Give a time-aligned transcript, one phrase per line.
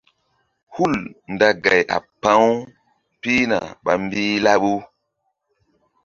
[0.75, 0.93] Hul
[1.31, 2.51] nda gay a pa̧-u
[3.21, 4.73] pihna ɓa mbih laɓu.